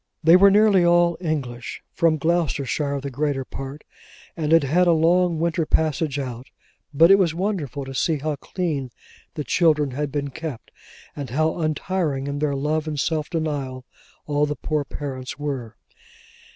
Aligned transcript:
They 0.23 0.35
were 0.35 0.49
nearly 0.49 0.83
all 0.83 1.15
English; 1.21 1.83
from 1.93 2.17
Gloucestershire 2.17 2.99
the 3.01 3.11
greater 3.11 3.45
part; 3.45 3.83
and 4.35 4.51
had 4.51 4.63
had 4.63 4.87
a 4.87 4.93
long 4.93 5.37
winter 5.37 5.63
passage 5.67 6.17
out; 6.17 6.47
but 6.91 7.11
it 7.11 7.19
was 7.19 7.35
wonderful 7.35 7.85
to 7.85 7.93
see 7.93 8.17
how 8.17 8.35
clean 8.37 8.89
the 9.35 9.43
children 9.43 9.91
had 9.91 10.11
been 10.11 10.31
kept, 10.31 10.71
and 11.15 11.29
how 11.29 11.55
untiring 11.61 12.25
in 12.25 12.39
their 12.39 12.55
love 12.55 12.87
and 12.87 12.99
self 12.99 13.29
denial 13.29 13.85
all 14.25 14.47
the 14.47 14.55
poor 14.55 14.83
parents 14.83 15.37
were. 15.37 15.77